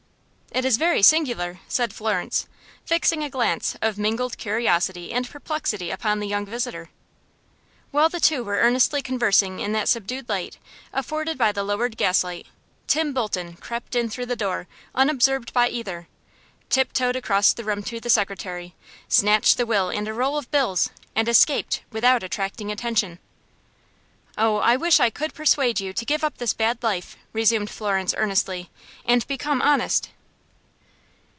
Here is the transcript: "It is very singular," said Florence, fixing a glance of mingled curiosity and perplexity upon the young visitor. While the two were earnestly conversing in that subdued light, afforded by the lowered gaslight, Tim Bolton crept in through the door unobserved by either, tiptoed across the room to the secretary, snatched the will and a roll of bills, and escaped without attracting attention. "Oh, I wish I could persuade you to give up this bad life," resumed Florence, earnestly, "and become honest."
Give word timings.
"It 0.53 0.65
is 0.65 0.75
very 0.75 1.01
singular," 1.01 1.59
said 1.69 1.93
Florence, 1.93 2.45
fixing 2.83 3.23
a 3.23 3.29
glance 3.29 3.77
of 3.81 3.97
mingled 3.97 4.37
curiosity 4.37 5.13
and 5.13 5.27
perplexity 5.27 5.89
upon 5.91 6.19
the 6.19 6.27
young 6.27 6.45
visitor. 6.45 6.89
While 7.91 8.09
the 8.09 8.19
two 8.19 8.43
were 8.43 8.57
earnestly 8.59 9.01
conversing 9.01 9.61
in 9.61 9.71
that 9.71 9.87
subdued 9.87 10.27
light, 10.27 10.57
afforded 10.91 11.37
by 11.37 11.53
the 11.53 11.63
lowered 11.63 11.95
gaslight, 11.95 12.47
Tim 12.85 13.13
Bolton 13.13 13.53
crept 13.53 13.95
in 13.95 14.09
through 14.09 14.25
the 14.25 14.35
door 14.35 14.67
unobserved 14.93 15.53
by 15.53 15.69
either, 15.69 16.09
tiptoed 16.69 17.15
across 17.15 17.53
the 17.53 17.63
room 17.63 17.81
to 17.83 18.01
the 18.01 18.09
secretary, 18.09 18.75
snatched 19.07 19.55
the 19.55 19.65
will 19.65 19.87
and 19.89 20.05
a 20.05 20.13
roll 20.13 20.37
of 20.37 20.51
bills, 20.51 20.89
and 21.15 21.29
escaped 21.29 21.81
without 21.93 22.23
attracting 22.23 22.73
attention. 22.73 23.19
"Oh, 24.37 24.57
I 24.57 24.75
wish 24.75 24.99
I 24.99 25.09
could 25.11 25.33
persuade 25.33 25.79
you 25.79 25.93
to 25.93 26.05
give 26.05 26.25
up 26.25 26.39
this 26.39 26.53
bad 26.53 26.83
life," 26.83 27.15
resumed 27.31 27.69
Florence, 27.69 28.13
earnestly, 28.17 28.69
"and 29.05 29.25
become 29.27 29.61
honest." 29.61 30.09